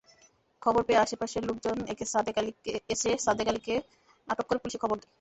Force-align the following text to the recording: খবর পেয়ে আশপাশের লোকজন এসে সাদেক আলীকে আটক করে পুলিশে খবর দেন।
খবর 0.61 0.81
পেয়ে 0.87 1.01
আশপাশের 1.03 1.43
লোকজন 1.49 1.77
এসে 2.93 3.09
সাদেক 3.25 3.47
আলীকে 3.51 3.75
আটক 4.27 4.45
করে 4.47 4.59
পুলিশে 4.61 4.79
খবর 4.83 4.95
দেন। 4.97 5.09